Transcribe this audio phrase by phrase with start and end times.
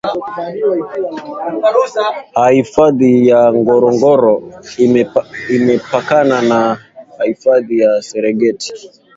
[2.53, 4.21] hifadhi ya ngorongor
[5.53, 6.61] imepakana na
[7.27, 8.69] hifadhi ya serengeti